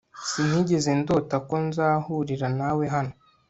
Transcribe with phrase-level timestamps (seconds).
[0.29, 3.13] sinigeze ndota ko nzahurira nawe hano